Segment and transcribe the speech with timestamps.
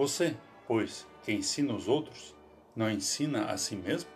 [0.00, 0.34] Você,
[0.66, 2.34] pois, que ensina os outros,
[2.74, 4.08] não ensina a si mesmo?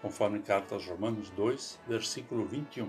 [0.00, 2.88] Conforme carta aos Romanos 2, versículo 21.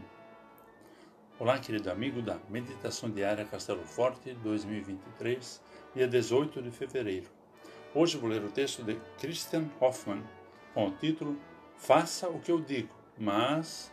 [1.39, 5.59] Olá, querido amigo da Meditação Diária Castelo Forte 2023,
[5.95, 7.27] dia 18 de fevereiro.
[7.91, 10.23] Hoje vou ler o texto de Christian Hoffmann
[10.75, 11.35] com o título
[11.75, 13.91] Faça o que eu digo, mas.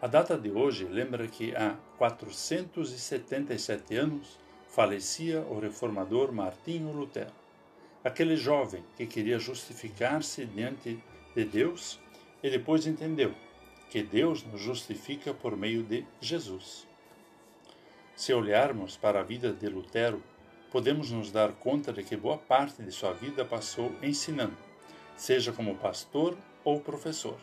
[0.00, 4.47] A data de hoje lembra que há 477 anos
[4.78, 7.32] falecia o reformador Martinho Lutero,
[8.04, 11.02] aquele jovem que queria justificar-se diante
[11.34, 11.98] de Deus
[12.40, 13.34] e depois entendeu
[13.90, 16.86] que Deus nos justifica por meio de Jesus.
[18.14, 20.22] Se olharmos para a vida de Lutero,
[20.70, 24.56] podemos nos dar conta de que boa parte de sua vida passou ensinando,
[25.16, 27.40] seja como pastor ou professor.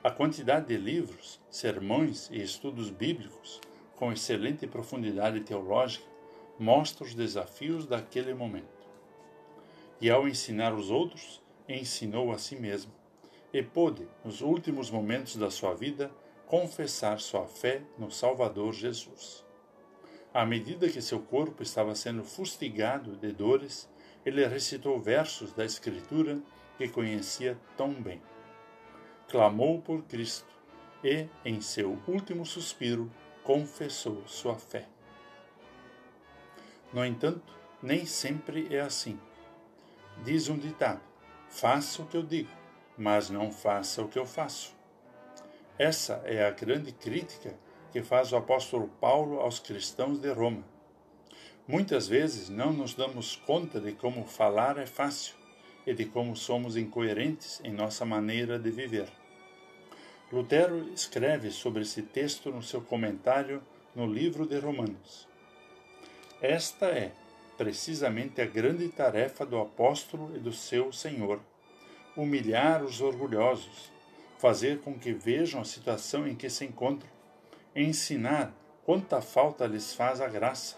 [0.00, 3.60] A quantidade de livros, sermões e estudos bíblicos
[3.96, 6.14] com excelente profundidade teológica
[6.58, 8.86] mostra os desafios daquele momento.
[10.00, 12.92] E ao ensinar os outros, ensinou a si mesmo,
[13.52, 16.10] e pôde, nos últimos momentos da sua vida,
[16.46, 19.44] confessar sua fé no Salvador Jesus.
[20.32, 23.88] À medida que seu corpo estava sendo fustigado de dores,
[24.24, 26.38] ele recitou versos da Escritura
[26.76, 28.20] que conhecia tão bem.
[29.28, 30.54] Clamou por Cristo
[31.02, 33.10] e, em seu último suspiro,
[33.42, 34.88] confessou sua fé.
[36.96, 37.52] No entanto,
[37.82, 39.20] nem sempre é assim.
[40.24, 41.02] Diz um ditado:
[41.46, 42.48] faça o que eu digo,
[42.96, 44.74] mas não faça o que eu faço.
[45.78, 47.54] Essa é a grande crítica
[47.92, 50.64] que faz o apóstolo Paulo aos cristãos de Roma.
[51.68, 55.34] Muitas vezes não nos damos conta de como falar é fácil
[55.86, 59.12] e de como somos incoerentes em nossa maneira de viver.
[60.32, 63.62] Lutero escreve sobre esse texto no seu comentário
[63.94, 65.35] no livro de Romanos.
[66.40, 67.12] Esta é,
[67.56, 71.40] precisamente, a grande tarefa do apóstolo e do seu Senhor:
[72.14, 73.90] humilhar os orgulhosos,
[74.38, 77.08] fazer com que vejam a situação em que se encontram,
[77.74, 78.52] ensinar
[78.84, 80.76] quanta falta lhes faz a graça,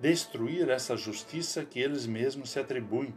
[0.00, 3.14] destruir essa justiça que eles mesmos se atribuem,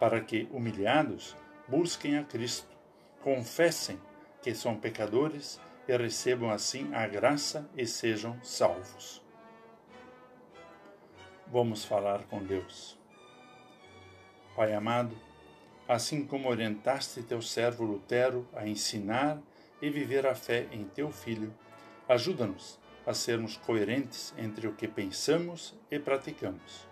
[0.00, 1.36] para que, humilhados,
[1.68, 2.76] busquem a Cristo,
[3.22, 4.00] confessem
[4.42, 9.29] que são pecadores e recebam assim a graça e sejam salvos.
[11.52, 12.96] Vamos falar com Deus.
[14.54, 15.16] Pai amado,
[15.88, 19.36] assim como orientaste teu servo Lutero a ensinar
[19.82, 21.52] e viver a fé em teu Filho,
[22.08, 26.86] ajuda-nos a sermos coerentes entre o que pensamos e praticamos.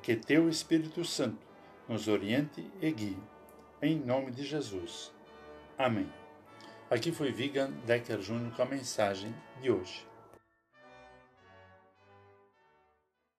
[0.00, 1.46] Que teu Espírito Santo
[1.86, 3.18] nos oriente e guie.
[3.82, 5.12] Em nome de Jesus.
[5.76, 6.10] Amém.
[6.88, 10.11] Aqui foi Vigan Decker Júnior com a mensagem de hoje.